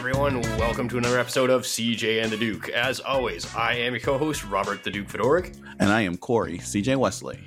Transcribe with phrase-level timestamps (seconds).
[0.00, 0.40] everyone.
[0.56, 2.70] Welcome to another episode of CJ and the Duke.
[2.70, 5.54] As always, I am your co host, Robert the Duke Fedoric.
[5.78, 7.38] And I am Corey, CJ Wesley.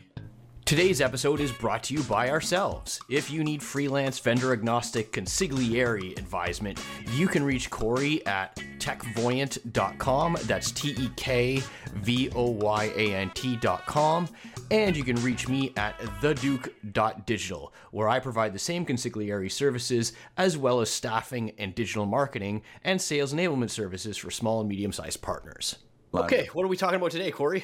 [0.63, 2.99] Today's episode is brought to you by ourselves.
[3.09, 6.79] If you need freelance vendor agnostic consigliere advisement,
[7.13, 10.37] you can reach Corey at tekvoyant.com.
[10.43, 11.63] That's T E K
[11.95, 14.29] V O Y A N T.com.
[14.73, 20.57] And you can reach me at theduke.digital, where I provide the same consigliere services as
[20.57, 25.21] well as staffing and digital marketing and sales enablement services for small and medium sized
[25.21, 25.75] partners.
[26.15, 27.63] Okay, what are we talking about today, Corey?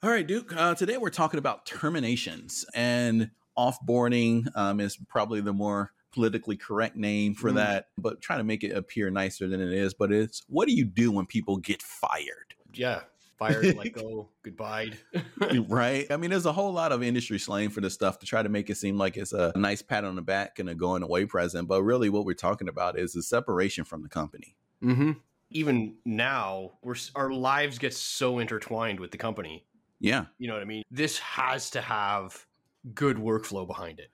[0.00, 0.54] All right, Duke.
[0.56, 6.94] Uh, today we're talking about terminations and offboarding um, is probably the more politically correct
[6.94, 7.56] name for mm.
[7.56, 9.92] that, but trying to make it appear nicer than it is.
[9.92, 12.54] But it's what do you do when people get fired?
[12.72, 13.00] Yeah,
[13.40, 14.92] fired, let go, goodbye.
[15.68, 16.06] right.
[16.10, 18.48] I mean, there's a whole lot of industry slang for this stuff to try to
[18.48, 21.24] make it seem like it's a nice pat on the back and a going away
[21.26, 21.66] present.
[21.66, 24.54] But really, what we're talking about is the separation from the company.
[24.84, 25.12] Mm-hmm.
[25.50, 29.64] Even now, we're our lives get so intertwined with the company
[30.00, 30.24] yeah.
[30.38, 30.82] You know what I mean?
[30.90, 32.46] This has to have
[32.94, 34.10] good workflow behind it.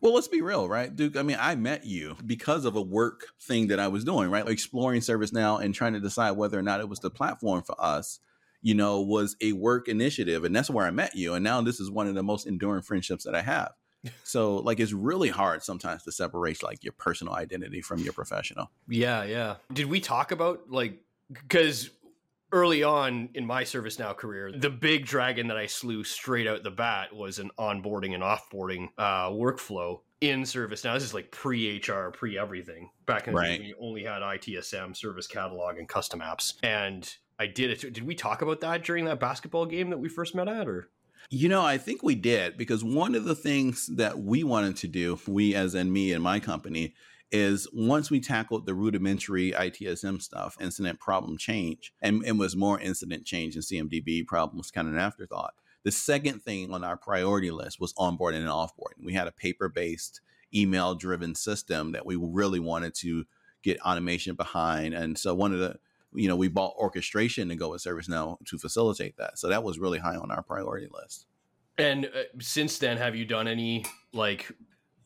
[0.00, 1.16] Well, let's be real, right, Duke?
[1.16, 4.46] I mean, I met you because of a work thing that I was doing, right?
[4.48, 8.18] Exploring ServiceNow and trying to decide whether or not it was the platform for us,
[8.62, 10.44] you know, was a work initiative.
[10.44, 11.34] And that's where I met you.
[11.34, 13.72] And now this is one of the most enduring friendships that I have.
[14.22, 18.70] So, like, it's really hard sometimes to separate like your personal identity from your professional.
[18.86, 19.56] Yeah, yeah.
[19.72, 21.00] Did we talk about like
[21.32, 21.90] because
[22.52, 26.70] early on in my ServiceNow career, the big dragon that I slew straight out the
[26.70, 30.94] bat was an onboarding and offboarding uh, workflow in ServiceNow.
[30.94, 32.90] This is like pre HR, pre everything.
[33.06, 33.58] Back in the right.
[33.58, 36.54] day, we only had ITSM, Service Catalog, and custom apps.
[36.62, 37.92] And I did it.
[37.92, 40.88] Did we talk about that during that basketball game that we first met at, or?
[41.28, 44.88] You know, I think we did because one of the things that we wanted to
[44.88, 46.94] do, we as in me and my company,
[47.32, 52.80] is once we tackled the rudimentary ITSM stuff, incident problem change, and it was more
[52.80, 55.54] incident change and CMDB problems kind of an afterthought.
[55.82, 59.04] The second thing on our priority list was onboarding and offboarding.
[59.04, 60.20] We had a paper based,
[60.54, 63.24] email driven system that we really wanted to
[63.62, 64.94] get automation behind.
[64.94, 65.76] And so one of the
[66.14, 69.38] you know, we bought orchestration to go with ServiceNow to facilitate that.
[69.38, 71.26] So that was really high on our priority list.
[71.78, 74.50] And uh, since then, have you done any like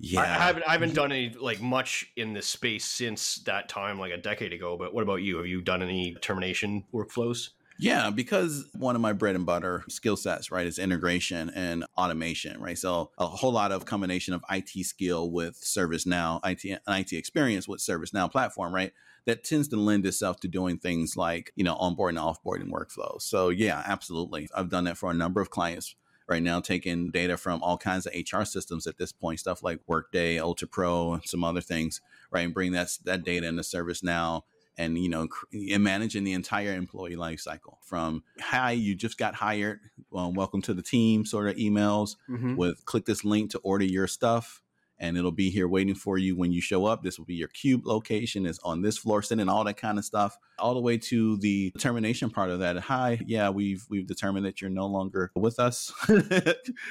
[0.03, 3.99] yeah, I, haven't I haven't done any like much in this space since that time,
[3.99, 4.79] like a decade ago.
[4.79, 5.37] But what about you?
[5.37, 7.51] Have you done any termination workflows?
[7.81, 12.61] Yeah, because one of my bread and butter skill sets, right, is integration and automation,
[12.61, 12.77] right?
[12.77, 17.67] So a whole lot of combination of IT skill with ServiceNow, IT and IT experience
[17.67, 18.93] with ServiceNow platform, right?
[19.25, 23.23] That tends to lend itself to doing things like, you know, onboarding offboarding workflows.
[23.23, 24.51] So yeah, absolutely.
[24.55, 25.95] I've done that for a number of clients
[26.29, 29.81] right now taking data from all kinds of HR systems at this point, stuff like
[29.87, 32.45] Workday, UltiPro, and some other things, right?
[32.45, 34.43] And bring that that data into ServiceNow
[34.81, 39.35] and you know and managing the entire employee life cycle from hi you just got
[39.35, 39.81] hired
[40.11, 42.57] well, welcome to the team sort of emails mm-hmm.
[42.57, 44.63] with click this link to order your stuff
[45.01, 47.03] and it'll be here waiting for you when you show up.
[47.03, 50.05] This will be your cube location is on this floor, sending all that kind of
[50.05, 52.77] stuff, all the way to the termination part of that.
[52.77, 55.91] Hi, yeah, we've we've determined that you're no longer with us.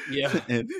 [0.09, 0.71] yeah, and,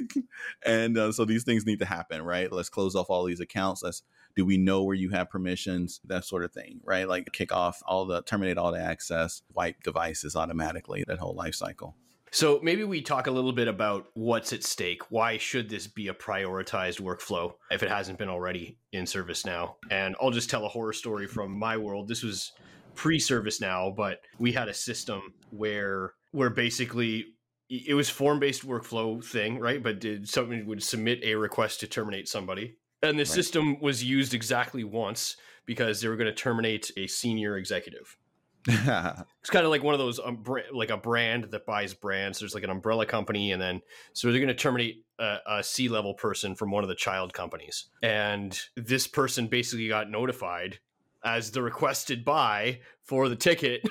[0.66, 2.52] and uh, so these things need to happen, right?
[2.52, 3.84] Let's close off all these accounts.
[3.84, 4.02] Let's
[4.40, 7.10] do we know where you have permissions, that sort of thing, right?
[7.10, 11.56] Like kick off all the terminate all the access, wipe devices automatically, that whole life
[11.56, 11.98] cycle.
[12.32, 15.12] So maybe we talk a little bit about what's at stake.
[15.12, 19.74] Why should this be a prioritized workflow if it hasn't been already in ServiceNow?
[19.92, 22.08] And I'll just tell a horror story from my world.
[22.08, 22.54] This was
[22.96, 27.26] pre ServiceNow, but we had a system where where basically
[27.70, 29.84] it was form based workflow thing, right?
[29.84, 32.78] But did somebody would submit a request to terminate somebody.
[33.02, 33.28] And the right.
[33.28, 38.18] system was used exactly once because they were going to terminate a senior executive.
[38.68, 40.44] it's kind of like one of those um,
[40.74, 42.40] like a brand that buys brands.
[42.40, 43.82] There's like an umbrella company, and then
[44.14, 47.34] so they're going to terminate a, a C level person from one of the child
[47.34, 50.80] companies, and this person basically got notified
[51.24, 53.82] as the requested buy for the ticket.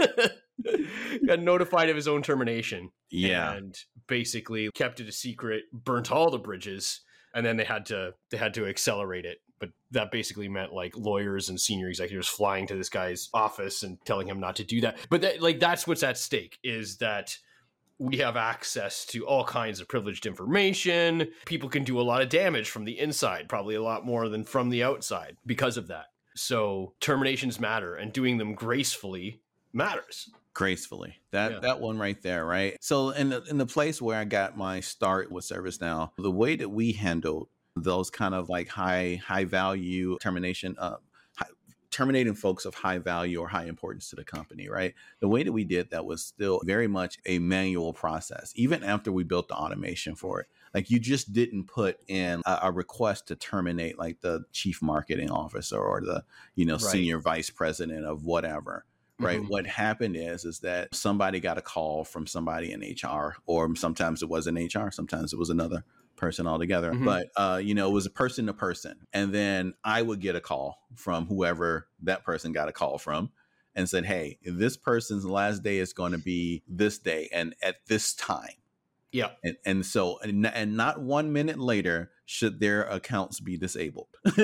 [1.26, 2.90] got notified of his own termination.
[3.10, 3.76] Yeah, and
[4.06, 7.00] basically kept it a secret, burnt all the bridges,
[7.34, 9.38] and then they had to they had to accelerate it.
[9.58, 13.98] But that basically meant like lawyers and senior executives flying to this guy's office and
[14.04, 14.98] telling him not to do that.
[15.10, 17.36] But that, like that's what's at stake is that
[17.98, 21.28] we have access to all kinds of privileged information.
[21.46, 24.44] People can do a lot of damage from the inside probably a lot more than
[24.44, 26.06] from the outside because of that.
[26.34, 29.40] So terminations matter and doing them gracefully
[29.72, 31.16] matters gracefully.
[31.32, 31.58] That yeah.
[31.60, 32.76] that one right there, right?
[32.80, 36.56] So in the in the place where I got my start with ServiceNow, the way
[36.56, 40.96] that we handled those kind of like high high value termination uh,
[41.36, 41.48] high,
[41.90, 44.94] terminating folks of high value or high importance to the company, right?
[45.20, 49.12] The way that we did that was still very much a manual process, even after
[49.12, 50.46] we built the automation for it.
[50.72, 55.30] Like you just didn't put in a, a request to terminate like the chief marketing
[55.30, 56.24] officer or the,
[56.56, 56.80] you know, right.
[56.80, 58.84] senior vice president of whatever
[59.18, 59.38] right?
[59.38, 59.48] Mm-hmm.
[59.48, 64.22] what happened is is that somebody got a call from somebody in hr or sometimes
[64.22, 65.84] it was in hr sometimes it was another
[66.16, 67.04] person altogether mm-hmm.
[67.04, 70.36] but uh you know it was a person to person and then i would get
[70.36, 73.30] a call from whoever that person got a call from
[73.74, 77.76] and said hey this person's last day is going to be this day and at
[77.86, 78.54] this time.
[79.12, 79.30] Yeah.
[79.44, 84.08] And, and so and, and not one minute later should their accounts be disabled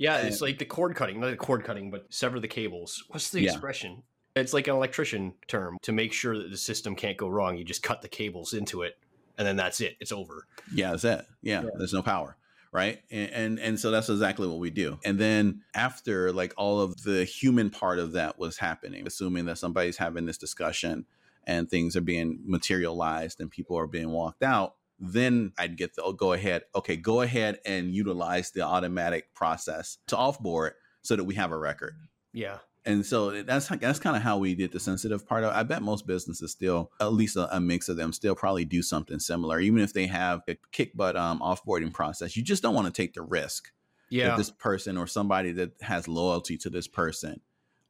[0.00, 3.04] Yeah, and, it's like the cord cutting, not the cord cutting, but sever the cables.
[3.08, 3.50] What's the yeah.
[3.50, 4.02] expression?
[4.34, 7.58] It's like an electrician term to make sure that the system can't go wrong.
[7.58, 8.96] You just cut the cables into it,
[9.36, 9.96] and then that's it.
[10.00, 10.46] It's over.
[10.72, 11.26] Yeah, that's it.
[11.42, 11.70] Yeah, yeah.
[11.76, 12.36] there's no power
[12.72, 16.80] right and, and, and so that's exactly what we do and then after like all
[16.80, 21.04] of the human part of that was happening assuming that somebody's having this discussion
[21.48, 26.02] and things are being materialized and people are being walked out then I'd get the
[26.02, 26.62] oh, go ahead.
[26.74, 31.58] Okay, go ahead and utilize the automatic process to offboard so that we have a
[31.58, 31.96] record.
[32.32, 32.58] Yeah.
[32.84, 35.44] And so that's that's kind of how we did the sensitive part.
[35.44, 38.64] Of, I bet most businesses still, at least a, a, mix of them, still probably
[38.64, 42.36] do something similar, even if they have a kick butt um, offboarding process.
[42.36, 43.70] You just don't want to take the risk
[44.08, 44.28] yeah.
[44.28, 47.40] that this person or somebody that has loyalty to this person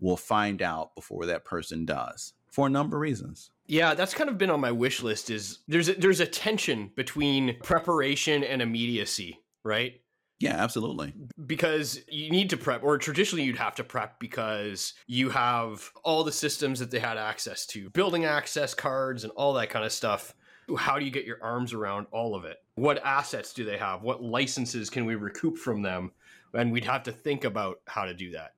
[0.01, 3.51] will find out before that person does for a number of reasons.
[3.67, 5.31] Yeah, that's kind of been on my wish list.
[5.31, 10.01] Is there's a, there's a tension between preparation and immediacy, right?
[10.41, 11.15] Yeah, absolutely.
[11.47, 16.25] Because you need to prep, or traditionally you'd have to prep because you have all
[16.25, 19.93] the systems that they had access to, building access cards and all that kind of
[19.93, 20.35] stuff.
[20.79, 22.57] How do you get your arms around all of it?
[22.77, 24.03] What assets do they have?
[24.03, 26.13] What licenses can we recoup from them?
[26.55, 28.53] And we'd have to think about how to do that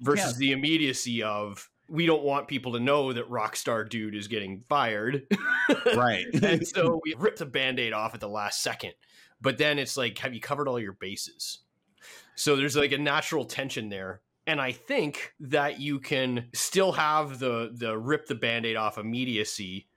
[0.00, 0.38] versus yeah.
[0.38, 5.26] the immediacy of we don't want people to know that Rockstar Dude is getting fired.
[5.96, 6.26] right.
[6.42, 8.92] and so we ripped the band aid off at the last second.
[9.40, 11.58] But then it's like, have you covered all your bases?
[12.34, 14.20] So there's like a natural tension there.
[14.46, 19.88] And I think that you can still have the the rip the band-aid off immediacy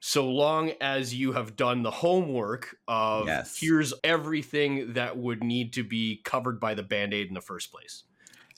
[0.00, 3.56] so long as you have done the homework of yes.
[3.60, 8.02] here's everything that would need to be covered by the band-aid in the first place.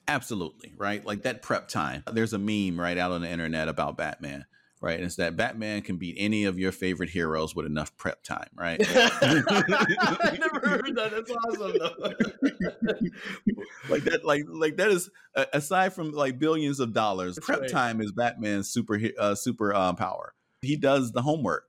[0.07, 1.05] Absolutely, right?
[1.05, 2.03] Like that prep time.
[2.13, 4.45] There's a meme right out on the internet about Batman,
[4.81, 4.97] right?
[4.97, 8.49] And it's that Batman can beat any of your favorite heroes with enough prep time,
[8.55, 8.79] right?
[8.87, 11.11] I never heard that.
[11.11, 11.95] That's awesome, though.
[13.89, 15.11] like that, like like that is
[15.53, 17.71] aside from like billions of dollars, That's prep right.
[17.71, 20.35] time is Batman's super uh, super um, power.
[20.61, 21.65] He does the homework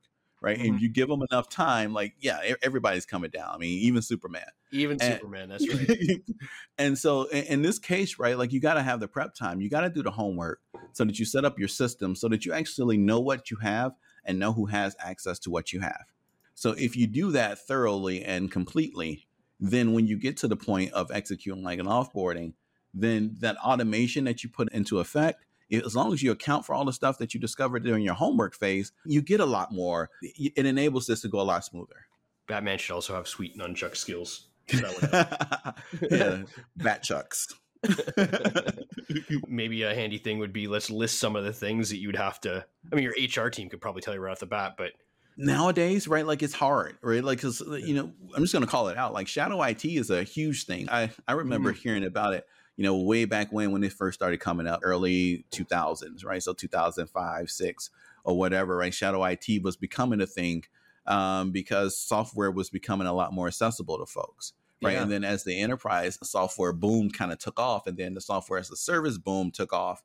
[0.45, 0.59] right?
[0.59, 0.73] Mm-hmm.
[0.73, 3.49] And you give them enough time, like yeah, everybody's coming down.
[3.51, 5.49] I mean, even Superman, even and, Superman.
[5.49, 6.21] That's right.
[6.77, 9.59] and so in, in, this case, right, like you got to have the prep time.
[9.59, 10.59] You got to do the homework
[10.93, 13.93] so that you set up your system so that you actually know what you have
[14.23, 16.05] and know who has access to what you have.
[16.53, 19.27] So if you do that thoroughly and completely,
[19.59, 22.53] then when you get to the point of executing like an offboarding,
[22.93, 26.85] then that automation that you put into effect as long as you account for all
[26.85, 30.09] the stuff that you discovered during your homework phase, you get a lot more.
[30.21, 32.07] It enables this to go a lot smoother.
[32.47, 34.47] Batman should also have sweet nunchuck skills.
[34.73, 36.43] yeah,
[36.77, 37.53] bat chucks.
[39.47, 42.39] Maybe a handy thing would be let's list some of the things that you'd have
[42.41, 42.65] to.
[42.91, 44.93] I mean, your HR team could probably tell you right off the bat, but
[45.37, 46.25] nowadays, right?
[46.25, 47.23] Like it's hard, right?
[47.23, 49.13] Like, cause you know, I'm just going to call it out.
[49.13, 50.89] Like shadow IT is a huge thing.
[50.89, 51.81] I I remember mm-hmm.
[51.81, 52.45] hearing about it
[52.77, 56.43] you know, way back when when it first started coming out, early 2000s, right?
[56.43, 57.89] So 2005, six,
[58.23, 58.93] or whatever, right?
[58.93, 60.63] Shadow IT was becoming a thing
[61.07, 64.93] um, because software was becoming a lot more accessible to folks, right?
[64.93, 65.03] Yeah.
[65.03, 68.59] And then as the enterprise software boom kind of took off, and then the software
[68.59, 70.03] as a service boom took off.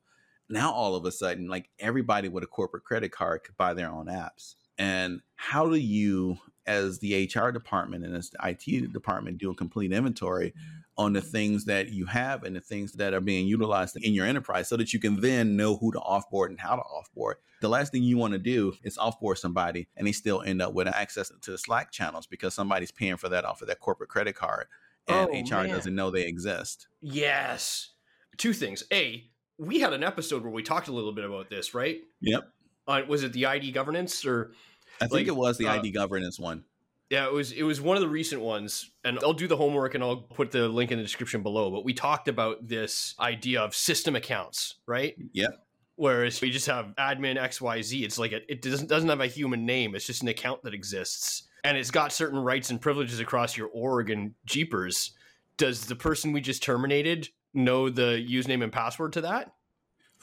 [0.49, 3.89] Now all of a sudden, like everybody with a corporate credit card could buy their
[3.89, 4.55] own apps.
[4.77, 6.37] And how do you,
[6.71, 10.53] as the HR department and as the IT department, do a complete inventory
[10.97, 14.25] on the things that you have and the things that are being utilized in your
[14.25, 17.35] enterprise so that you can then know who to offboard and how to offboard.
[17.61, 20.73] The last thing you want to do is offboard somebody and they still end up
[20.73, 24.09] with access to the Slack channels because somebody's paying for that off of their corporate
[24.09, 24.67] credit card
[25.07, 25.69] and oh, HR man.
[25.69, 26.87] doesn't know they exist.
[27.01, 27.91] Yes.
[28.37, 28.83] Two things.
[28.91, 29.23] A,
[29.57, 32.01] we had an episode where we talked a little bit about this, right?
[32.21, 32.47] Yep.
[32.87, 34.53] Uh, was it the ID governance or?
[35.01, 36.63] I think like, it was the uh, ID governance one.
[37.09, 39.95] Yeah, it was it was one of the recent ones, and I'll do the homework
[39.95, 41.69] and I'll put the link in the description below.
[41.69, 45.15] But we talked about this idea of system accounts, right?
[45.33, 45.47] Yeah.
[45.95, 49.65] Whereas we just have admin XYZ, it's like a, it doesn't doesn't have a human
[49.65, 49.93] name.
[49.93, 53.67] It's just an account that exists, and it's got certain rights and privileges across your
[53.73, 55.11] org and jeepers.
[55.57, 59.53] Does the person we just terminated know the username and password to that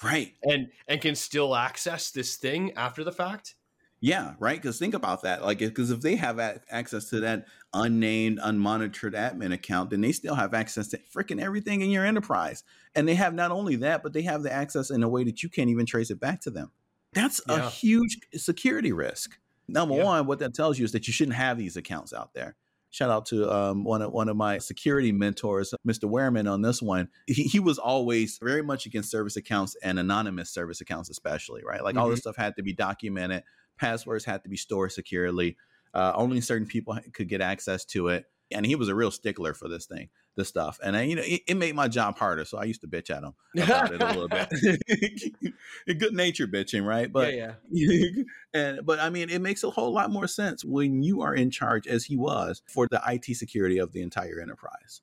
[0.03, 0.35] Right.
[0.43, 3.55] and and can still access this thing after the fact.
[4.00, 4.61] Yeah, right.
[4.61, 5.45] Because think about that.
[5.45, 10.12] Like, because if they have a- access to that unnamed, unmonitored admin account, then they
[10.12, 12.62] still have access to freaking everything in your enterprise.
[12.95, 15.43] And they have not only that, but they have the access in a way that
[15.43, 16.71] you can't even trace it back to them.
[17.12, 19.38] That's a huge security risk.
[19.67, 20.05] Number Yeah.
[20.05, 22.57] one, what that tells you is that you shouldn't have these accounts out there.
[22.90, 26.11] Shout out to um, one of one of my security mentors, Mr.
[26.11, 27.09] Wehrman, on this one.
[27.26, 31.62] He, he was always very much against service accounts and anonymous service accounts, especially.
[31.67, 33.43] Right, like all this stuff had to be documented.
[33.79, 35.57] Passwords had to be stored securely.
[35.95, 39.55] Uh, only certain people could get access to it, and he was a real stickler
[39.55, 40.79] for this thing, this stuff.
[40.83, 43.11] And I, you know, it, it made my job harder, so I used to bitch
[43.11, 45.55] at him about it a little bit.
[45.99, 47.11] Good nature bitching, right?
[47.11, 47.55] But yeah,
[48.55, 51.51] and but I mean, it makes a whole lot more sense when you are in
[51.51, 55.01] charge, as he was, for the IT security of the entire enterprise,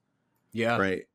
[0.53, 1.05] yeah, right?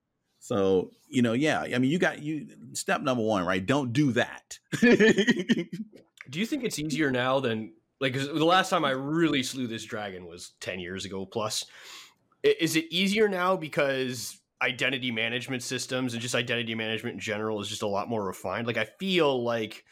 [0.41, 1.61] So you know, yeah.
[1.61, 3.65] I mean, you got you step number one, right?
[3.65, 4.59] Don't do that.
[6.31, 9.85] Do you think it's easier now than like the last time I really slew this
[9.85, 11.67] dragon was ten years ago plus?
[12.43, 17.69] Is it easier now because identity management systems and just identity management in general is
[17.69, 18.67] just a lot more refined?
[18.67, 19.85] Like I feel like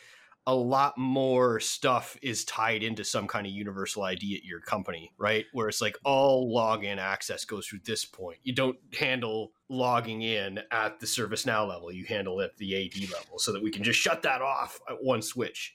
[0.47, 5.13] a lot more stuff is tied into some kind of universal ID at your company,
[5.19, 5.45] right?
[5.53, 8.39] Where it's like all login access goes through this point.
[8.45, 11.93] You don't handle logging in at the ServiceNow level.
[11.93, 14.81] You handle it at the AD level so that we can just shut that off
[14.89, 15.75] at one switch.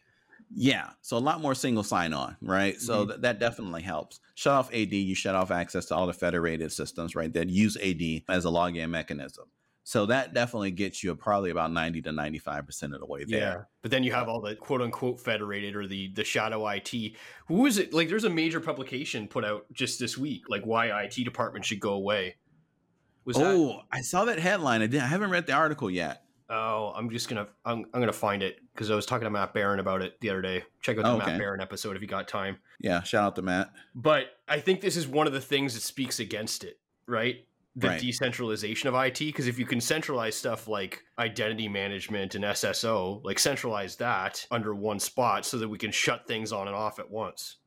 [0.56, 2.80] Yeah, so a lot more single sign on, right?
[2.80, 3.10] So mm-hmm.
[3.10, 4.20] th- that definitely helps.
[4.36, 7.34] Shut off AD, you shut off access to all the federated systems, right?
[7.34, 9.46] That use AD as a login mechanism.
[9.86, 13.40] So that definitely gets you probably about 90 to 95% of the way there.
[13.40, 13.62] Yeah.
[13.82, 16.94] But then you have all the quote unquote federated or the the shadow IT.
[17.48, 17.94] Who is it?
[17.94, 21.82] Like there's a major publication put out just this week, like why IT department should
[21.82, 22.36] go away.
[23.26, 24.82] Was that oh, I saw that headline.
[24.82, 25.04] I, didn't.
[25.04, 26.24] I haven't read the article yet.
[26.50, 29.54] Oh, I'm just gonna I'm, I'm gonna find it because I was talking to Matt
[29.54, 30.64] Barron about it the other day.
[30.82, 31.38] Check out the Oh, Matt okay.
[31.38, 32.58] Barron episode if you got time.
[32.80, 33.72] Yeah, shout out to Matt.
[33.96, 37.46] But I think this is one of the things that speaks against it, right?
[37.76, 38.02] The Right.
[38.02, 39.20] decentralization of IT.
[39.20, 44.76] Because if you can centralize stuff like identity management and SSO, like centralize that under
[44.76, 47.58] one spot so that we can shut things on and off at once.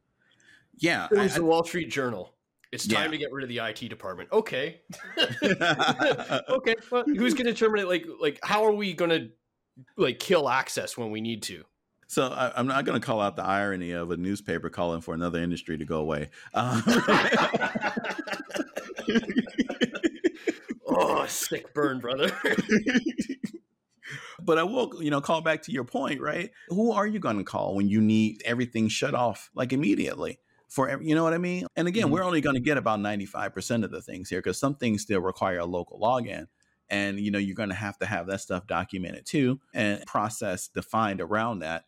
[0.76, 2.34] Yeah, It was I- the Wall Street Journal.
[2.72, 3.10] It's time Yeah.
[3.12, 4.28] to get rid of the IT department.
[4.32, 4.82] Okay.
[6.48, 6.74] Okay.
[6.90, 7.88] Well, who's going to determine it?
[7.88, 9.28] Like, like, how are we going to
[9.96, 11.64] like kill access when we need to?
[12.08, 15.12] so I, I'm not going to call out the irony of a newspaper calling for
[15.12, 16.30] another industry to go away.
[16.54, 16.84] Um,
[20.88, 22.30] Oh, sick burn, brother.
[24.42, 26.50] but I will, you know, call back to your point, right?
[26.68, 30.38] Who are you going to call when you need everything shut off like immediately?
[30.68, 31.66] For you know what I mean?
[31.76, 32.12] And again, Mhm.
[32.12, 35.20] we're only going to get about 95% of the things here because some things still
[35.20, 36.46] require a local login.
[36.88, 40.68] And you know, you're going to have to have that stuff documented too and process
[40.68, 41.84] defined around that.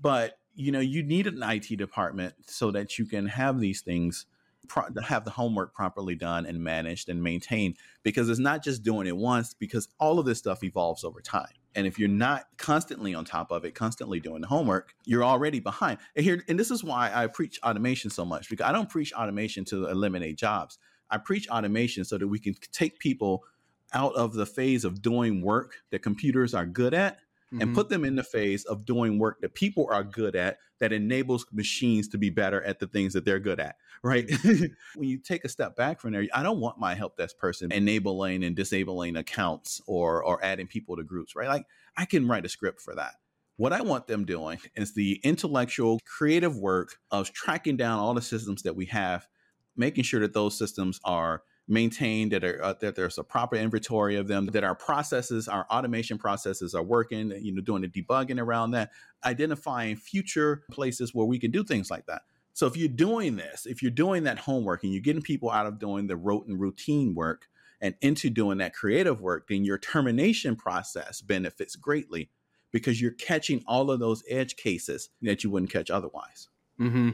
[0.00, 4.26] But you know, you need an IT department so that you can have these things
[4.66, 9.06] pro- have the homework properly done and managed and maintained because it's not just doing
[9.06, 11.52] it once because all of this stuff evolves over time.
[11.74, 15.60] And if you're not constantly on top of it constantly doing the homework you're already
[15.60, 15.98] behind.
[16.16, 19.12] And here and this is why i preach automation so much because i don't preach
[19.12, 20.78] automation to eliminate jobs.
[21.10, 23.44] I preach automation so that we can take people
[23.92, 27.18] out of the phase of doing work that computers are good at
[27.52, 27.62] Mm-hmm.
[27.62, 30.92] and put them in the phase of doing work that people are good at that
[30.92, 34.28] enables machines to be better at the things that they're good at right?
[34.96, 37.70] When you take a step back from there i don't want my help desk person
[37.70, 41.46] enabling and disabling accounts or or adding people to groups right?
[41.46, 41.66] Like
[41.96, 43.14] i can write a script for that.
[43.58, 48.22] What i want them doing is the intellectual creative work of tracking down all the
[48.22, 49.28] systems that we have
[49.76, 54.16] making sure that those systems are maintained that are uh, that there's a proper inventory
[54.16, 58.40] of them that our processes our automation processes are working you know doing the debugging
[58.40, 58.90] around that
[59.24, 63.66] identifying future places where we can do things like that so if you're doing this
[63.66, 66.60] if you're doing that homework and you're getting people out of doing the rote and
[66.60, 67.48] routine work
[67.80, 72.30] and into doing that creative work then your termination process benefits greatly
[72.70, 76.48] because you're catching all of those edge cases that you wouldn't catch otherwise
[76.80, 77.10] Mm-hmm.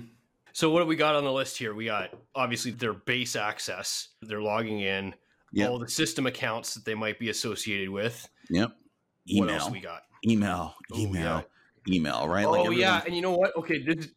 [0.54, 1.74] So what do we got on the list here?
[1.74, 4.08] We got obviously their base access.
[4.22, 5.14] They're logging in.
[5.52, 5.70] Yep.
[5.70, 8.28] All the system accounts that they might be associated with.
[8.48, 8.72] yep
[9.34, 10.02] What else email we got?
[10.26, 11.44] email Oh, email
[11.88, 13.54] email right oh everyone- yeah, and you know what?
[13.56, 14.12] Okay, this is,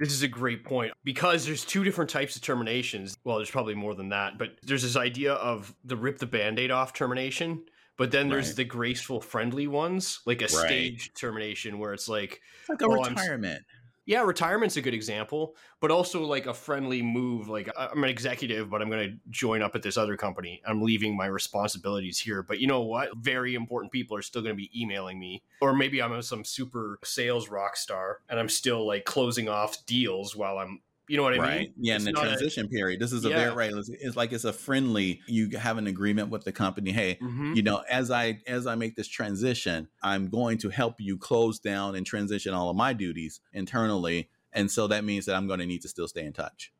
[0.00, 3.16] this is a great point because there's two different types of terminations.
[3.24, 6.70] Well, there's probably more than that, but there's this idea of the rip the band-aid
[6.70, 7.64] off termination.
[7.96, 8.56] But then there's Right.
[8.56, 10.50] the graceful, friendly ones, like a Right.
[10.66, 13.62] staged termination where it's like, It's like a Oh, I'm retirement
[14.06, 17.48] yeah, retirement's a good example, but also like a friendly move.
[17.48, 20.60] Like I'm an executive, but I'm going to join up at this other company.
[20.66, 22.42] I'm leaving my responsibilities here.
[22.42, 23.16] But you know what?
[23.16, 25.42] Very important people are still going to be emailing me.
[25.60, 30.36] Or maybe I'm some super sales rock star and I'm still like closing off deals
[30.36, 31.60] while I'm you know what I right.
[31.60, 31.74] mean?
[31.78, 33.00] Yeah, It's in the not a- transition period.
[33.00, 33.36] This is a Yeah.
[33.36, 33.72] very right.
[33.72, 35.20] It's, it's like it's a friendly.
[35.26, 36.92] You have an agreement with the company.
[36.92, 37.54] Hey, Mhm.
[37.56, 41.58] you know, as I as I make this transition, I'm going to help you close
[41.58, 45.60] down and transition all of my duties internally, and so that means that I'm going
[45.60, 46.72] to need to still stay in touch.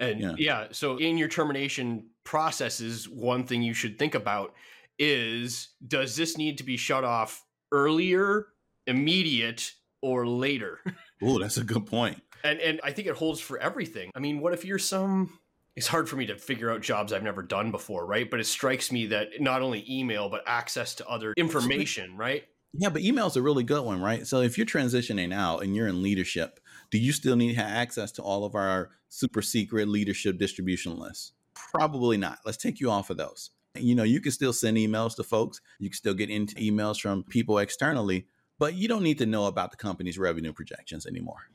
[0.00, 0.34] And Yeah.
[0.38, 0.66] yeah.
[0.72, 4.54] so in your termination processes, one thing you should think about
[4.98, 8.46] is does this need to be shut off earlier,
[8.86, 10.80] immediate, or later?
[11.20, 12.22] Oh, that's a good point.
[12.44, 14.10] And and I think it holds for everything.
[14.14, 15.38] I mean, what if you're some
[15.78, 18.28] it's hard for me to figure out jobs I've never done before, right?
[18.28, 22.44] But it strikes me that not only email but access to other information, right?
[22.74, 24.26] Yeah, but email's a really good one, right?
[24.26, 26.58] So if you're transitioning out and you're in leadership,
[26.90, 30.98] do you still need to have access to all of our super secret leadership distribution
[30.98, 31.32] lists?
[31.54, 32.38] Probably not.
[32.44, 33.50] Let's take you off of those.
[33.76, 35.60] You know, you can still send emails to folks.
[35.78, 38.26] You can still get into emails from people externally,
[38.58, 41.50] but you don't need to know about the company's revenue projections anymore.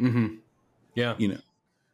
[0.00, 0.36] Mm-hmm.
[0.94, 1.14] Yeah.
[1.18, 1.38] You know,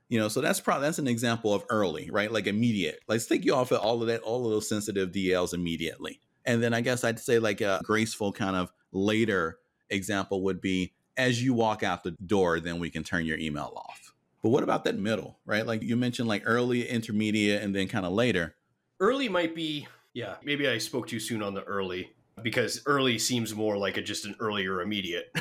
[0.09, 2.31] you know, so that's probably that's an example of early, right?
[2.31, 3.01] Like immediate.
[3.09, 6.21] Let's take you off of all of that, all of those sensitive DLs immediately.
[6.45, 9.59] And then I guess I'd say like a graceful kind of later
[9.91, 13.73] example would be as you walk out the door, then we can turn your email
[13.77, 14.13] off.
[14.43, 15.67] But what about that middle, right?
[15.67, 18.57] Like you mentioned, like early, intermediate, and then kind of later.
[18.99, 23.55] Early might be yeah, maybe I spoke too soon on the early because early seems
[23.55, 25.33] more like a just an earlier immediate.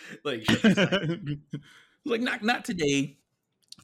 [0.24, 0.46] like
[2.04, 3.18] like not not today,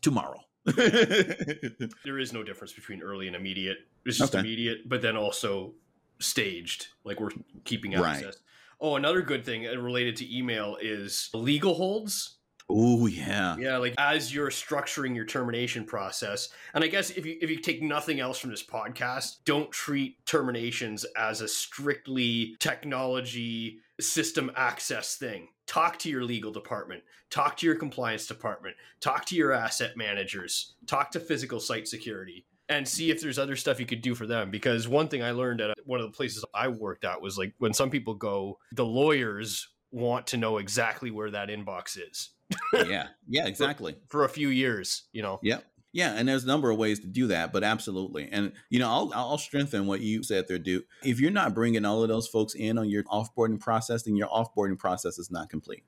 [0.03, 0.41] tomorrow.
[0.65, 3.79] there is no difference between early and immediate.
[4.07, 4.41] It's just Okay.
[4.41, 5.75] immediate, but then also
[6.21, 7.31] staged, like we're
[7.65, 8.17] keeping Right.
[8.17, 8.39] access.
[8.81, 12.39] Oh, another good thing uh, related to email is legal holds.
[12.69, 13.57] Oh yeah.
[13.59, 17.59] Yeah, like as you're structuring your termination process, and I guess if you if you
[17.59, 25.17] take nothing else from this podcast, don't treat terminations as a strictly technology system access
[25.17, 25.49] thing.
[25.67, 30.75] Talk to your legal department, talk to your compliance department, talk to your asset managers,
[30.87, 32.47] talk to physical site security.
[32.71, 34.51] And see if there's other stuff you could do for them.
[34.51, 37.53] Because one thing I learned at one of the places I worked at was like
[37.59, 42.31] when some people go, the lawyers want to know exactly where that inbox is
[42.73, 43.09] yeah.
[43.29, 43.97] Yeah, exactly.
[44.09, 45.41] for a few years, you know.
[45.43, 45.65] Yep.
[45.95, 48.29] Yeah, and there's a number of ways to do that, but absolutely.
[48.33, 50.87] And you know, I'll I'll strengthen what you said there, Duke.
[51.05, 54.27] If you're not bringing all of those folks in on your offboarding process, then your
[54.27, 55.85] offboarding process is not complete.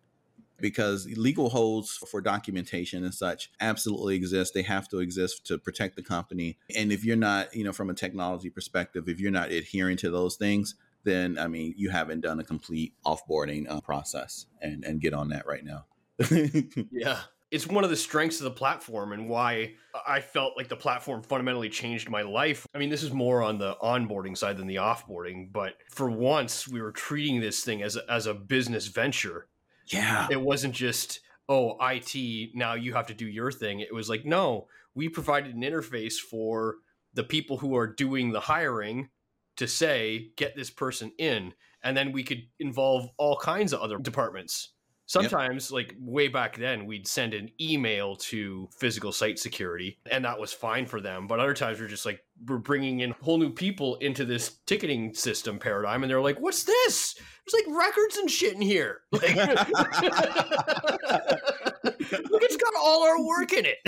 [0.60, 4.54] Because legal holds for documentation and such absolutely exist.
[4.54, 6.56] They have to exist to protect the company.
[6.74, 10.10] And if you're not, you know, from a technology perspective, if you're not adhering to
[10.10, 14.46] those things, then I mean, you haven't done a complete offboarding uh, process.
[14.62, 15.84] And and get on that right now.
[16.90, 17.20] Yeah.
[17.52, 19.74] It's one of the strengths of the platform and why
[20.06, 22.66] I felt like the platform fundamentally changed my life.
[22.74, 26.66] I mean, this is more on the onboarding side than the offboarding, but for once
[26.66, 29.46] we were treating this thing as a, as a business venture.
[29.86, 30.26] yeah.
[30.28, 33.78] It wasn't just, oh, IT, now you have to do your thing.
[33.78, 36.76] It was like, no, we provided an interface for
[37.14, 39.08] the people who are doing the hiring
[39.56, 41.54] to say, get this person in.
[41.82, 44.72] And then we could involve all kinds of other departments.
[45.06, 50.38] Sometimes, like way back then, we'd send an email to physical site security, and that
[50.38, 51.28] was fine for them.
[51.28, 55.14] But other times, we're just like, we're bringing in whole new people into this ticketing
[55.14, 57.14] system paradigm, and they're like, what's this?
[57.14, 59.02] There's like records and shit in here.
[59.12, 59.36] Like,
[62.12, 63.78] Look, it's got all our work in it.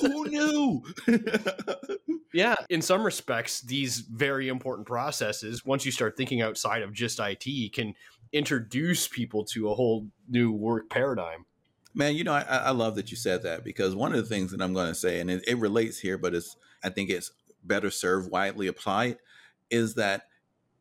[0.00, 0.82] Who knew?
[2.34, 7.20] Yeah, in some respects, these very important processes, once you start thinking outside of just
[7.20, 7.94] IT, can
[8.32, 11.46] introduce people to a whole new work paradigm.
[11.94, 14.50] Man, you know, I, I love that you said that because one of the things
[14.50, 17.30] that I'm going to say, and it, it relates here, but it's I think it's
[17.62, 19.18] better served widely applied,
[19.70, 20.24] is that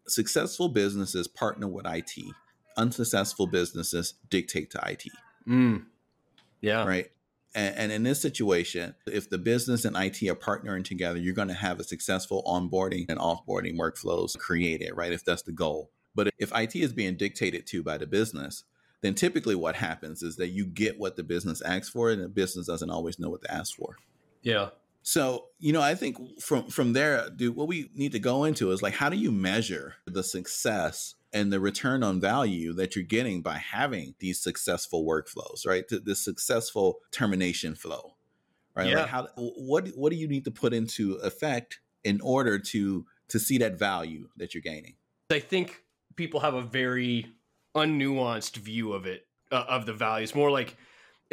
[0.07, 2.13] successful businesses partner with IT.
[2.77, 5.03] Unsuccessful businesses dictate to IT,
[5.47, 5.85] Mm.
[6.61, 6.85] Yeah.
[6.85, 7.07] right?
[7.55, 11.49] And, and in this situation, if the business and IT are partnering together, you're going
[11.49, 15.11] to have a successful onboarding and offboarding workflows created, right?
[15.11, 15.91] If that's the goal.
[16.15, 18.63] But if IT is being dictated to by the business,
[19.01, 22.29] then typically what happens is that you get what the business asks for, and the
[22.29, 23.97] business doesn't always know what to ask for.
[24.41, 24.69] Yeah.
[25.03, 28.71] So, you know, I think from from there, dude, what we need to go into
[28.71, 33.03] is like, how do you measure the success and the return on value that you're
[33.03, 35.83] getting by having these successful workflows, right?
[35.89, 38.15] The, successful termination flow,
[38.75, 38.89] right?
[38.89, 39.01] Yeah.
[39.01, 43.39] Like, how what what do you need to put into effect in order to to
[43.39, 44.95] see that value that you're gaining?
[45.29, 45.83] I think
[46.15, 47.27] people have a very
[47.75, 49.27] unnuanced view of it.
[49.53, 50.23] uh, of the value.
[50.23, 50.75] It's more like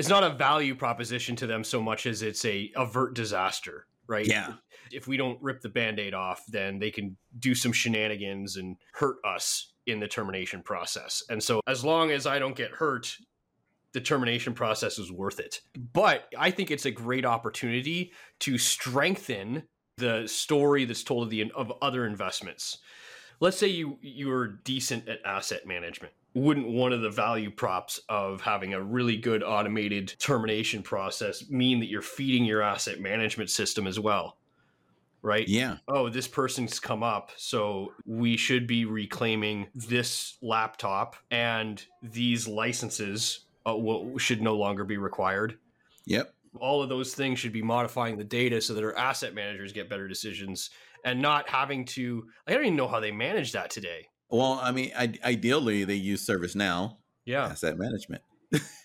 [0.00, 4.26] it's not a value proposition to them so much as it's a avert disaster, right?
[4.26, 4.54] Yeah.
[4.90, 9.18] If we don't rip the band-aid off, then they can do some shenanigans and hurt
[9.26, 11.22] us in the termination process.
[11.28, 13.14] And so as long as I don't get hurt,
[13.92, 15.60] the termination process is worth it.
[15.92, 19.64] But I think it's a great opportunity to strengthen
[19.98, 22.78] the story that's told of the of other investments.
[23.38, 26.14] Let's say you you're decent at asset management.
[26.34, 31.80] Wouldn't one of the value props of having a really good automated termination process mean
[31.80, 34.36] that you're feeding your asset management system as well?
[35.22, 35.48] Right?
[35.48, 35.78] Yeah.
[35.88, 43.40] Oh, this person's come up, so we should be reclaiming this laptop and these licenses
[43.68, 45.58] uh, will, should no longer be required.
[46.06, 46.32] Yep.
[46.58, 49.90] All of those things should be modifying the data so that our asset managers get
[49.90, 50.70] better decisions
[51.04, 52.28] and not having to.
[52.46, 54.09] I don't even know how they manage that today.
[54.30, 57.46] Well, I mean, I, ideally they use ServiceNow Yeah.
[57.46, 58.22] asset management.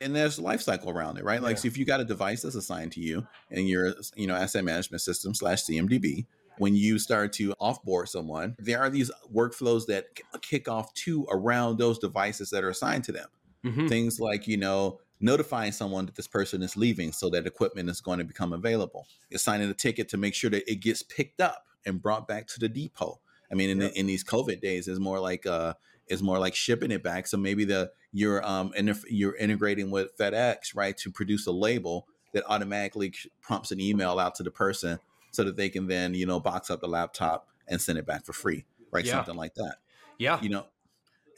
[0.00, 1.42] and there's a life cycle around it, right?
[1.42, 1.62] Like, Yeah.
[1.62, 4.64] so if you got a device that's assigned to you and your, you know, asset
[4.64, 6.26] management system slash CMDB,
[6.58, 10.06] when you start to offboard someone, there are these workflows that
[10.42, 13.28] kick off to around those devices that are assigned to them.
[13.64, 13.88] Mhm.
[13.88, 18.00] Things like, you know, notifying someone that this person is leaving so that equipment is
[18.00, 19.06] going to become available.
[19.32, 22.60] Assigning a ticket to make sure that it gets picked up and brought back to
[22.60, 23.20] the depot.
[23.54, 25.74] I mean, in, in these COVID days, is more like uh,
[26.08, 27.28] is more like shipping it back.
[27.28, 32.08] So maybe the you're um interf- you're integrating with FedEx, right, to produce a label
[32.32, 34.98] that automatically prompts an email out to the person
[35.30, 38.24] so that they can then you know box up the laptop and send it back
[38.24, 39.04] for free, right?
[39.04, 39.12] Yeah.
[39.12, 39.76] Something like that
[40.18, 40.40] Yeah.
[40.42, 40.66] you know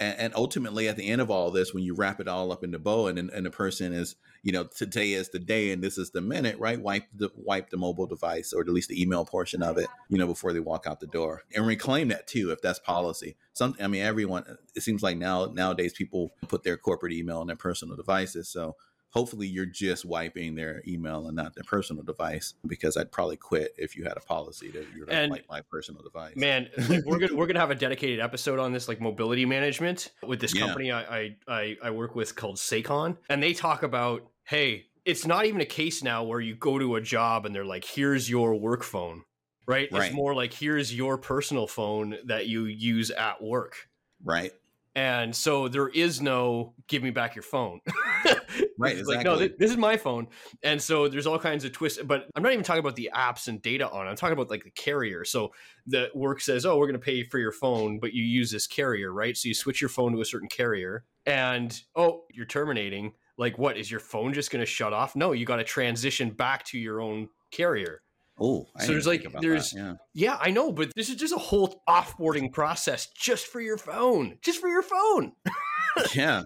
[0.01, 2.65] and, and ultimately at the end of all this when you wrap it all up
[2.65, 5.83] in the bow and, and the person is you know today is the day and
[5.83, 9.01] this is the minute right wipe the wipe the mobile device or at least the
[9.01, 12.27] email portion of it you know before they walk out the door and reclaim that
[12.27, 13.37] too if that's policy.
[13.53, 17.47] Some i mean everyone it seems like now nowadays people put their corporate email on
[17.47, 18.77] their personal devices so
[19.17, 23.75] hopefully you're just wiping their email and not their personal device because i'd probably quit
[23.79, 26.69] if you had a policy that you're going And- to wipe my personal device Man,
[26.89, 30.41] like we're gonna we're gonna have a dedicated episode on this, like mobility management, with
[30.41, 30.67] this Yeah.
[30.67, 35.47] company I, I I work with called Sakon, and they talk about, hey, it's not
[35.47, 38.55] even a case now where you go to a job and they're like, here's your
[38.55, 39.23] work phone,
[39.67, 39.89] right?
[39.93, 40.07] Right.
[40.07, 43.89] It's more like here's your personal phone that you use at work,
[44.25, 44.53] right
[44.95, 47.81] and so there is no give me back your phone.
[48.79, 49.57] Right, It's like, no, exactly.
[49.59, 50.29] this is my phone.
[50.63, 53.49] And so there's all kinds of twists, but I'm not even talking about the apps
[53.49, 54.11] and data on it.
[54.11, 55.25] I'm talking about like the carrier.
[55.25, 55.53] So
[55.87, 58.67] the work says, oh, we're going to pay for your phone, but you use this
[58.67, 59.37] carrier, right?
[59.37, 63.13] So you switch your phone to a certain carrier and, oh, you're terminating.
[63.39, 65.15] Like, what is your phone just going to shut off?
[65.17, 68.03] No, you got to transition back to your own carrier.
[68.39, 69.95] Oh, So there's, like, there's- yeah.
[70.13, 74.37] Yeah, I know, but this is just a whole offboarding process just for your phone,
[74.43, 75.33] just for your phone.
[76.15, 76.43] yeah.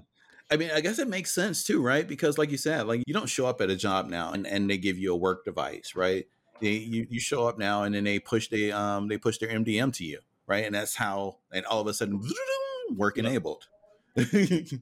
[0.50, 2.06] I mean, I guess it makes sense too, right?
[2.06, 4.68] Because like you said, like you don't show up at a job now and, and
[4.68, 6.26] they give you a work device, right?
[6.60, 9.50] They you, you show up now and then they push the um they push their
[9.50, 10.64] MDM to you, right?
[10.64, 12.20] And that's how and all of a sudden
[12.96, 13.68] work enabled.
[14.16, 14.80] you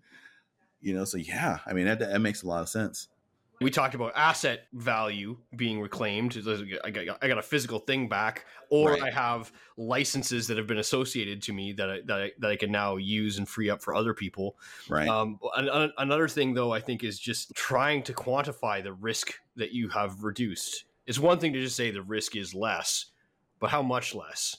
[0.83, 3.09] know, so yeah, I mean that that makes a lot of sense.
[3.61, 6.37] We talked about asset value being reclaimed.
[6.85, 9.03] I got, I got a physical thing back, or Right.
[9.03, 12.57] I have licenses that have been associated to me that I, that I, that I
[12.57, 14.57] can now use and free up for other people.
[14.89, 15.09] Right.
[15.09, 19.35] Um, an, an- another thing, though, I think is just trying to quantify the risk
[19.57, 20.85] that you have reduced.
[21.07, 23.07] It's one thing to just say the risk is less,
[23.59, 24.57] but how much less?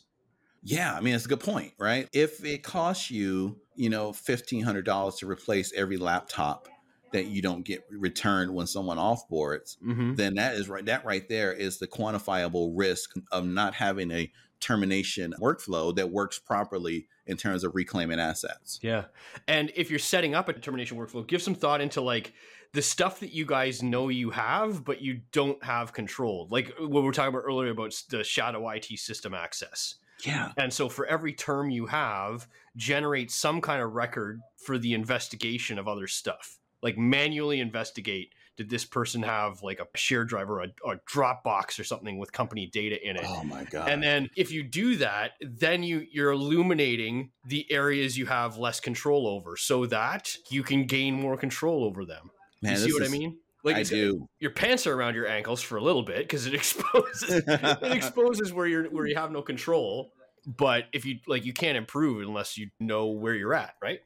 [0.61, 2.09] Yeah, I mean it's a good point, right?
[2.11, 6.67] If it costs you, you know, fifteen hundred dollars to replace every laptop
[7.11, 10.15] that you don't get returned when someone offboards, Mm-hmm.
[10.15, 10.85] then that is right.
[10.85, 16.37] That right there is the quantifiable risk of not having a termination workflow that works
[16.37, 18.79] properly in terms of reclaiming assets.
[18.81, 19.05] Yeah.
[19.47, 22.33] And if you're setting up a termination workflow, give some thought into like
[22.73, 26.47] the stuff that you guys know you have, but you don't have control.
[26.51, 29.95] Like what we were talking about earlier about the shadow IT system access.
[30.25, 32.45] Yeah, And so for every term you have,
[32.75, 36.58] generate some kind of record for the investigation of other stuff.
[36.81, 41.79] Like manually investigate did this person have like a shared drive or a, a Dropbox
[41.79, 43.23] or something with company data in it?
[43.25, 43.87] Oh my god.
[43.87, 48.81] And then if you do that, then you you're illuminating the areas you have less
[48.81, 52.31] control over so that you can gain more control over them.
[52.61, 53.37] Man, you see what I is- mean?
[53.65, 54.27] I do.
[54.39, 58.51] Your pants are around your ankles for a little bit because it exposes it exposes
[58.51, 60.11] where you're where you have no control.
[60.45, 63.99] But if you like you can't improve unless you know where you're at, right?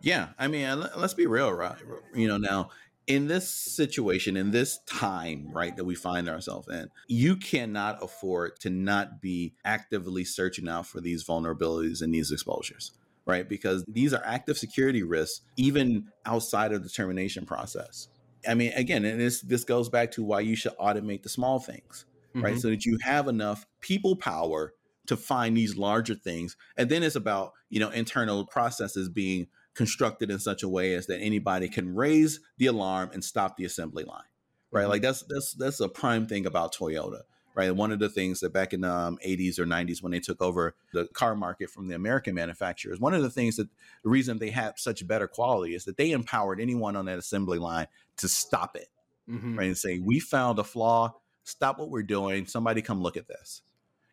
[0.00, 1.76] Yeah, I mean, let- let's be real, right?
[2.14, 2.70] You know, now
[3.10, 8.60] in this situation, in this time, right, that we find ourselves in, you cannot afford
[8.60, 12.92] to not be actively searching out for these vulnerabilities and these exposures,
[13.26, 13.48] right?
[13.48, 18.08] Because these are active security risks, even outside of the termination process.
[18.46, 21.58] I mean, again, and this this goes back to why you should automate the small
[21.58, 22.44] things, mm-hmm.
[22.44, 22.58] right?
[22.60, 24.72] So that you have enough people power
[25.06, 26.56] to find these larger things.
[26.76, 29.48] And then it's about, you know, internal processes being
[29.80, 33.64] constructed in such a way as that anybody can raise the alarm and stop the
[33.64, 34.20] assembly line.
[34.70, 34.82] Right?
[34.82, 34.90] Mm-hmm.
[34.90, 37.22] Like that's that's that's a prime thing about Toyota.
[37.54, 37.74] Right.
[37.74, 40.40] One of the things that back in the um, 80s or 90s when they took
[40.40, 43.68] over the car market from the American manufacturers, one of the things that
[44.04, 47.58] the reason they had such better quality is that they empowered anyone on that assembly
[47.58, 47.88] line
[48.18, 48.88] to stop it.
[49.28, 49.58] Mm-hmm.
[49.58, 49.66] Right.
[49.66, 53.62] And say, we found a flaw, stop what we're doing, somebody come look at this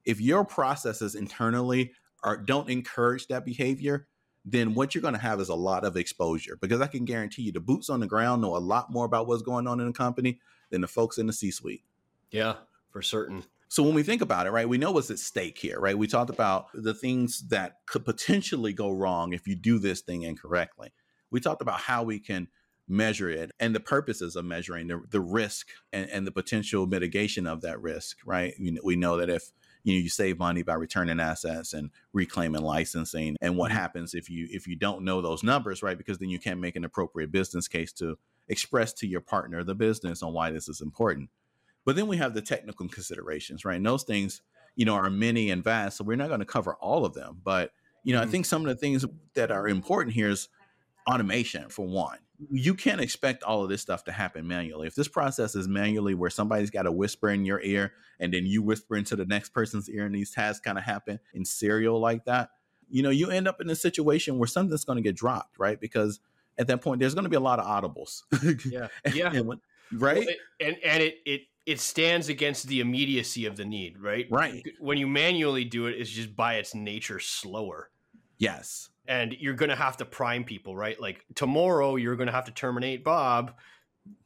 [0.08, 1.92] if your processes internally
[2.24, 4.08] are don't encourage that behavior,
[4.50, 7.42] then what you're going to have is a lot of exposure because I can guarantee
[7.42, 9.88] you the boots on the ground know a lot more about what's going on in
[9.88, 11.84] the company than the folks in the C-suite.
[12.32, 12.56] Yeah,
[12.90, 13.44] for certain.
[13.68, 15.98] So when we think about it, right, we know what's at stake here, right?
[15.98, 20.22] We talked about the things that could potentially go wrong if you do this thing
[20.22, 20.94] incorrectly.
[21.30, 22.48] We talked about how we can
[22.88, 27.46] measure it and the purposes of measuring the, the risk and, and the potential mitigation
[27.46, 28.54] of that risk, right?
[28.58, 29.52] We, we know that if
[29.88, 33.80] you know you save money by returning assets and reclaiming licensing and what mm-hmm.
[33.80, 35.98] happens if you if you don't know those numbers right?
[35.98, 38.18] Because then you can't make an appropriate business case to
[38.50, 41.30] express to your partner the business on why this is important.
[41.86, 43.78] But then we have the technical considerations right?
[43.78, 44.42] And those things
[44.76, 47.42] you know are many and vast so we're not going to cover all of them.
[47.44, 47.72] But
[48.04, 48.28] you know mm-hmm.
[48.28, 50.50] i think some of the things that are important here is
[51.10, 52.18] automation for one
[52.52, 54.88] you can't expect all of this stuff to happen manually.
[54.88, 58.46] If this process is manually where somebody's got to whisper in your ear and then
[58.46, 62.00] you whisper into the next person's ear and these tasks kind of happen in serial
[62.00, 62.52] like that,
[62.90, 65.80] you know, you end up in a situation where something's going to get dropped, right?
[65.80, 66.20] Because
[66.58, 68.22] at that point, there's going to be a lot of audibles.
[68.66, 68.88] yeah.
[69.14, 69.32] Yeah.
[69.34, 69.62] and when,
[69.94, 70.20] right.
[70.20, 74.28] Well, it, and, and it, it, it stands against the immediacy of the need, right?
[74.30, 74.64] Right.
[74.80, 77.90] When you manually do it, it's just by its nature slower.
[78.38, 81.00] Yes and you're going to have to prime people, right?
[81.00, 83.54] Like tomorrow, you're going to have to terminate Bob.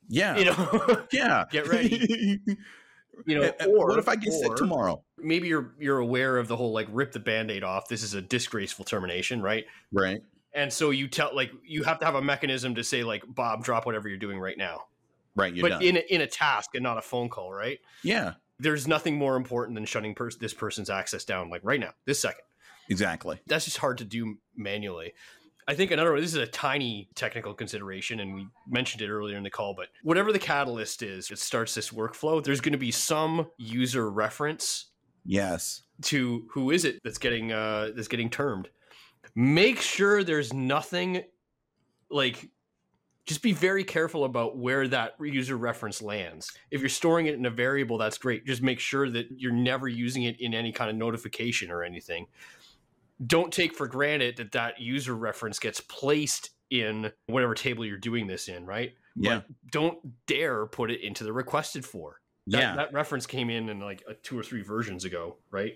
[0.07, 2.39] Yeah, you know, yeah, get ready.
[3.25, 5.03] you know, or what if I get sick tomorrow?
[5.17, 7.87] Maybe you're you're aware of the whole like rip the band-aid off.
[7.87, 9.65] This is a disgraceful termination, right?
[9.91, 10.21] Right.
[10.53, 13.63] And so you tell like you have to have a mechanism to say like Bob,
[13.63, 14.85] drop whatever you're doing right now.
[15.35, 15.53] Right.
[15.61, 15.81] but done.
[15.81, 17.79] in a, in a task and not a phone call, right?
[18.03, 18.33] Yeah.
[18.59, 22.21] There's nothing more important than shutting pers- this person's access down, like right now, this
[22.21, 22.43] second.
[22.91, 23.39] Exactly.
[23.47, 25.13] That's just hard to do manually.
[25.65, 29.43] I think another this is a tiny technical consideration, and we mentioned it earlier in
[29.43, 32.43] the call, but whatever the catalyst is, it starts this workflow.
[32.43, 34.87] There's going to be some user reference.
[35.23, 35.83] Yes.
[36.03, 38.67] To who is it that's getting uh that's getting termed.
[39.35, 41.23] Make sure there's nothing
[42.09, 42.49] like
[43.25, 46.51] just be very careful about where that user reference lands.
[46.71, 48.45] If you're storing it in a variable, that's great.
[48.45, 52.27] Just make sure that you're never using it in any kind of notification or anything
[53.25, 58.27] don't take for granted that that user reference gets placed in whatever table you're doing
[58.27, 58.93] this in, right?
[59.15, 59.35] Yeah.
[59.35, 62.21] But don't dare put it into the requested for.
[62.47, 62.75] That, yeah.
[62.75, 65.73] That reference came in in like a, two or three versions ago, right?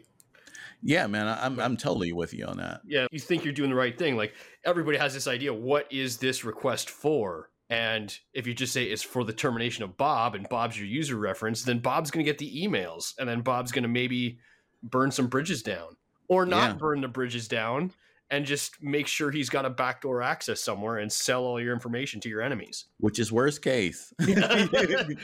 [0.82, 2.82] Yeah, man, I'm I'm totally with you on that.
[2.86, 4.18] Yeah, you think you're doing the right thing.
[4.18, 7.50] Like everybody has this idea, what is this request for?
[7.70, 11.16] And if you just say it's for the termination of Bob and Bob's your user
[11.16, 14.38] reference, then Bob's going to get the emails and then Bob's going to maybe
[14.84, 15.96] burn some bridges down
[16.28, 16.74] or not yeah.
[16.74, 17.92] burn the bridges down
[18.32, 22.20] and just make sure he's got a backdoor access somewhere and sell all your information
[22.22, 22.86] to your enemies.
[23.00, 24.14] Which is worst case.
[24.20, 25.18] like exactly.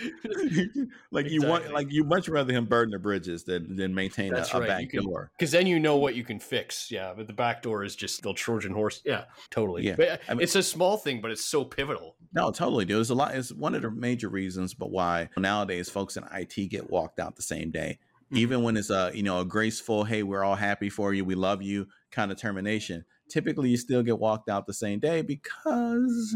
[1.30, 4.60] you want, like you much rather him burn the bridges than than maintain That's a,
[4.60, 4.66] right.
[4.66, 5.32] a back door.
[5.38, 6.92] Because then you know what you can fix.
[6.92, 9.02] Yeah, but the back door is just the Trojan horse.
[9.04, 9.84] Yeah, totally.
[9.84, 12.16] Yeah, but I mean, it's a small thing, but it's so pivotal.
[12.34, 13.02] No, totally, dude.
[13.02, 13.34] It's a lot.
[13.36, 17.36] It's one of the major reasons, but why nowadays folks in IT get walked out
[17.36, 17.98] the same day
[18.32, 18.38] mm-hmm.
[18.38, 21.36] even when it's a you know a graceful hey we're all happy for you we
[21.36, 26.36] love you kind of termination typically you still get walked out the same day because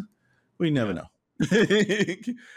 [0.58, 1.02] we never yeah.
[1.02, 1.08] know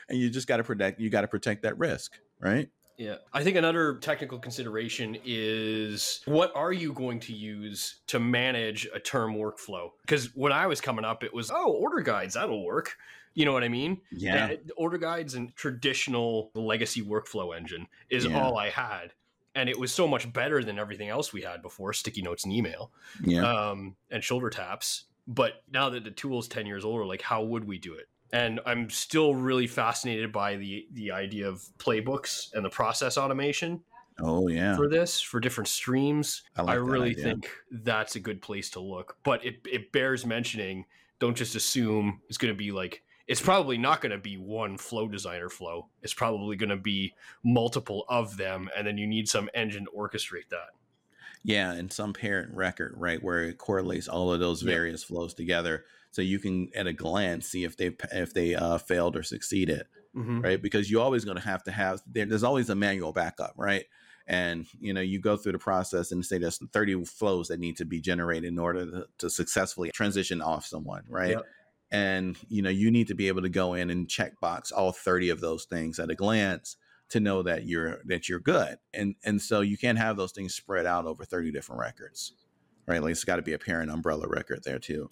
[0.09, 3.15] and you just got to protect you got to protect that risk right yeah.
[3.33, 8.99] I think another technical consideration is what are you going to use to manage a
[8.99, 9.93] term workflow?
[10.03, 12.97] Because when I was coming up, it was, oh, order guides, that'll work.
[13.35, 14.01] You know what I mean?
[14.11, 14.49] Yeah.
[14.49, 18.43] And order guides and traditional legacy workflow engine is yeah.
[18.43, 19.13] all I had
[19.59, 22.53] and it was so much better than everything else we had before sticky notes and
[22.53, 22.93] email
[23.25, 23.43] yeah.
[23.43, 25.05] um, and shoulder taps.
[25.27, 28.09] But now that the tool is 10 years older like how would we do it?
[28.31, 33.81] And i'm still really fascinated by the the idea of playbooks and the process automation
[34.21, 34.77] oh yeah.
[34.77, 36.43] for this for different streams.
[36.57, 39.17] I, like I really think that's a good place to look.
[39.25, 40.85] But it, it bears mentioning
[41.19, 44.79] don't just assume it's going to be like it's probably not going to be one
[44.79, 45.89] flow designer flow.
[46.03, 47.15] It's probably going to be
[47.45, 50.71] multiple of them, and then you need some engine to orchestrate that.
[51.45, 55.09] Yeah, and some parent record, right, where it correlates all of those various yep.
[55.09, 59.15] flows together, so you can at a glance see if they if they uh, failed
[59.15, 59.85] or succeeded,
[60.17, 60.41] mm-hmm.
[60.41, 60.61] right?
[60.61, 63.85] Because you're always going to have to have there, there's always a manual backup, right?
[64.27, 67.77] And you know you go through the process and say there's 30 flows that need
[67.77, 71.31] to be generated in order to, to successfully transition off someone, right?
[71.31, 71.47] Yep.
[71.91, 74.93] And you know you need to be able to go in and check box all
[74.93, 76.77] 30 of those things at a glance
[77.11, 78.79] to know that you're that you're good.
[78.93, 82.33] And and so you can't have those things spread out over 30 different records.
[82.87, 83.03] Right?
[83.03, 85.11] Like it's got to be a parent umbrella record there too.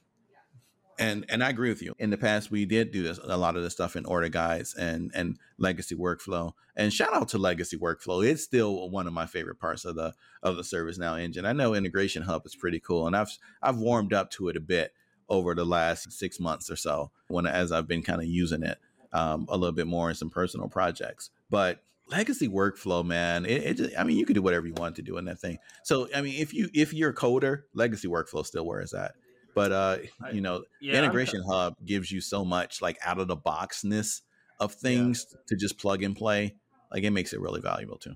[0.99, 1.95] And and I agree with you.
[1.99, 4.75] In the past, we did do this a lot of the stuff in order guides
[4.75, 6.53] and and legacy workflow.
[6.75, 8.27] And shout out to legacy workflow.
[8.27, 11.45] It's still one of my favorite parts of the of the ServiceNow engine.
[11.45, 14.61] I know Integration Hub is pretty cool, and I've I've warmed up to it a
[14.61, 14.93] bit
[15.29, 18.79] over the last six months or so when as I've been kind of using it
[19.13, 21.31] um, a little bit more in some personal projects.
[21.51, 24.97] But legacy workflow, man, it, it just, I mean, you can do whatever you want
[24.97, 25.59] to do in that thing.
[25.85, 29.15] So, I mean, if you if you're a coder, legacy workflow still where that?
[29.55, 29.99] But uh,
[30.33, 34.21] you know, yeah, integration hub gives you so much like out of the boxness
[34.61, 35.39] of things yeah.
[35.49, 36.57] to just plug and play.
[36.93, 38.15] Like it makes it really valuable too.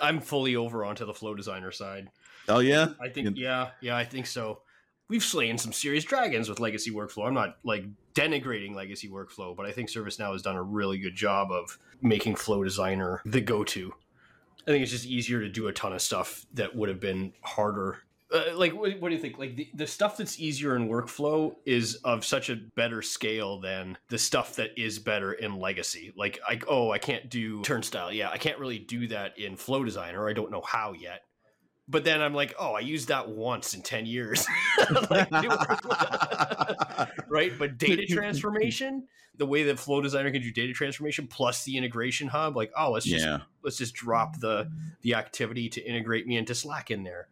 [0.00, 2.08] I'm fully over onto the flow designer side.
[2.48, 4.60] Oh yeah, I think yeah, yeah, I think so
[5.08, 7.26] we've slain some serious dragons with legacy workflow.
[7.26, 11.14] I'm not like denigrating legacy workflow, but I think ServiceNow has done a really good
[11.14, 13.92] job of making Flow Designer the go-to.
[14.66, 17.32] I think it's just easier to do a ton of stuff that would have been
[17.42, 17.98] harder.
[18.34, 19.38] Uh, like, what, what, do you think?
[19.38, 23.96] Like, the, the stuff that's easier in workflow is of such a better scale than
[24.08, 26.12] the stuff that is better in legacy.
[26.16, 28.12] Like, I, oh, I can't do turnstile.
[28.12, 30.28] Yeah, I can't really do that in Flow Designer.
[30.28, 31.22] I don't know how yet
[31.88, 34.46] but then I'm like, oh, I used that once in 10 years.
[35.10, 35.30] like,
[37.28, 37.52] right?
[37.58, 42.28] But data transformation, the way that Flow Designer can do data transformation plus the integration
[42.28, 43.38] hub, like, oh, let's just yeah.
[43.62, 44.70] let's just drop the
[45.02, 47.28] the activity to integrate me into Slack in there.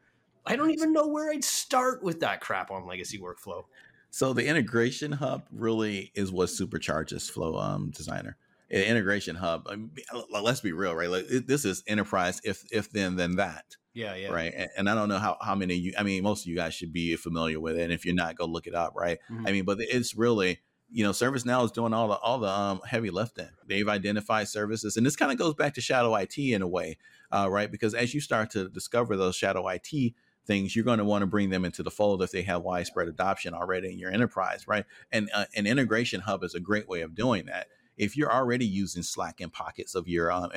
[0.46, 3.64] I don't even know where I'd start with that crap on legacy workflow.
[4.10, 8.36] So the integration hub really is what supercharges Flow um, Designer.
[8.70, 9.66] The integration hub.
[9.68, 9.90] I mean,
[10.30, 11.08] let's be real, right?
[11.08, 12.40] Like this is enterprise.
[12.44, 14.28] If if then then that yeah, yeah.
[14.28, 14.52] Right.
[14.54, 16.74] And, and, I don't know how, how many you, I mean, most of you guys
[16.74, 17.82] should be familiar with it.
[17.82, 18.94] And if you're not, go look it up.
[18.96, 19.18] Right.
[19.30, 19.46] Mm-hmm.
[19.46, 22.80] I mean, but it's really, you know, ServiceNow is doing all the, all the um,
[22.84, 23.48] heavy lifting.
[23.66, 24.96] They've identified services.
[24.96, 26.98] And this kind of goes back to shadow IT in a way.
[27.30, 27.70] Uh, right.
[27.70, 30.12] Because as you start to discover those shadow IT
[30.44, 33.06] things, you're going to want to bring them into the fold if they have widespread
[33.06, 34.66] adoption already in your enterprise.
[34.66, 34.84] Right.
[35.12, 37.68] And uh, an integration hub is a great way of doing that.
[37.96, 40.50] If you're already using Slack in pockets of your um,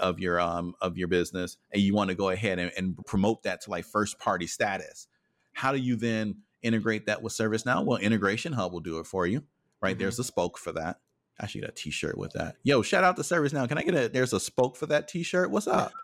[0.00, 3.42] of your um of your business and you want to go ahead and, and promote
[3.44, 5.08] that to like first party status
[5.52, 7.84] how do you then integrate that with ServiceNow?
[7.84, 9.44] Well, Integration Hub will do it for you,
[9.80, 9.92] right?
[9.92, 10.00] Mm-hmm.
[10.00, 11.00] There's a spoke for that.
[11.38, 12.56] I should get a T-shirt with that.
[12.62, 13.66] Yo, shout out to ServiceNow.
[13.66, 14.08] Can I get a?
[14.08, 15.50] There's a spoke for that T-shirt.
[15.50, 15.92] What's up?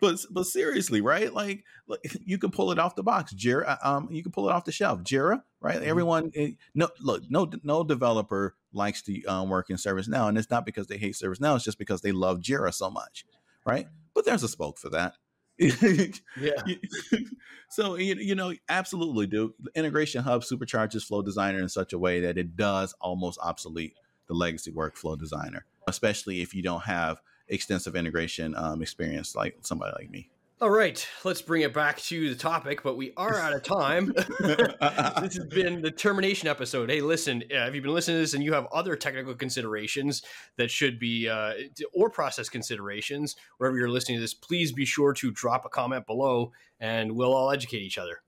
[0.00, 1.32] but but seriously, right?
[1.32, 1.64] Like,
[2.24, 3.32] you can pull it off the box.
[3.34, 5.02] Jira, uh, um, you can pull it off the shelf.
[5.02, 5.76] Jira, right?
[5.76, 5.88] Mm-hmm.
[5.88, 10.50] Everyone, eh, no, look, no, no developer likes to um, work in ServiceNow, and it's
[10.50, 11.56] not because they hate ServiceNow.
[11.56, 13.24] It's just because they love Jira so much,
[13.64, 13.86] right?
[14.14, 15.14] But there's a spoke for that.
[15.58, 16.62] yeah.
[17.68, 19.52] so you, you know, absolutely, dude.
[19.60, 23.94] The integration hub supercharges Flow Designer in such a way that it does almost obsolete
[24.28, 29.92] the legacy workflow designer, especially if you don't have extensive integration um, experience like somebody
[29.98, 30.28] like me.
[30.60, 34.12] All right, let's bring it back to the topic, but we are out of time.
[34.40, 36.90] this has been the termination episode.
[36.90, 40.22] Hey, listen, uh, have you been listening to this and you have other technical considerations
[40.56, 41.52] that should be, uh,
[41.94, 46.06] or process considerations, wherever you're listening to this, please be sure to drop a comment
[46.06, 48.22] below and we'll all educate each other.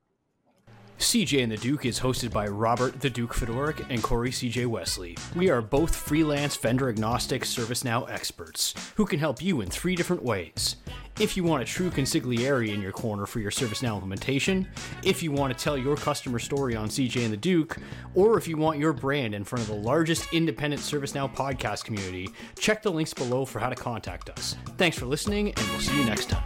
[1.00, 5.16] CJ and the Duke is hosted by Robert the Duke Fedoruk and Corey CJ Wesley.
[5.34, 10.22] We are both freelance vendor agnostic ServiceNow experts who can help you in three different
[10.22, 10.76] ways.
[11.18, 14.68] If you want a true consigliere in your corner for your ServiceNow implementation,
[15.02, 17.78] if you want to tell your customer story on CJ and the Duke,
[18.14, 22.28] or if you want your brand in front of the largest independent ServiceNow podcast community,
[22.58, 24.54] check the links below for how to contact us.
[24.76, 26.44] Thanks for listening, and we'll see you next time.